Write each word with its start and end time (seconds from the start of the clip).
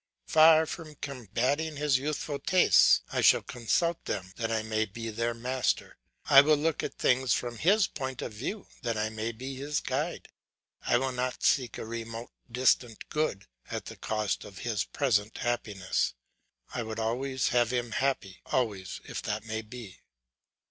Far 0.25 0.65
from 0.65 0.95
combating 0.95 1.75
his 1.75 1.99
youthful 1.99 2.39
tastes, 2.39 3.01
I 3.13 3.21
shall 3.21 3.43
consult 3.43 4.05
them 4.05 4.33
that 4.37 4.49
I 4.51 4.63
may 4.63 4.85
be 4.85 5.11
their 5.11 5.35
master; 5.35 5.95
I 6.25 6.41
will 6.41 6.57
look 6.57 6.81
at 6.81 6.97
things 6.97 7.33
from 7.35 7.59
his 7.59 7.85
point 7.85 8.23
of 8.23 8.33
view 8.33 8.65
that 8.81 8.97
I 8.97 9.09
may 9.09 9.31
be 9.31 9.53
his 9.57 9.79
guide; 9.79 10.29
I 10.81 10.97
will 10.97 11.11
not 11.11 11.43
seek 11.43 11.77
a 11.77 11.85
remote 11.85 12.31
distant 12.51 13.09
good 13.09 13.45
at 13.69 13.85
the 13.85 13.95
cost 13.95 14.43
of 14.43 14.57
his 14.65 14.85
present 14.85 15.37
happiness. 15.37 16.15
I 16.73 16.81
would 16.81 16.97
always 16.97 17.49
have 17.49 17.69
him 17.71 17.91
happy 17.91 18.41
always 18.47 19.01
if 19.03 19.21
that 19.21 19.45
may 19.45 19.61
be. 19.61 19.99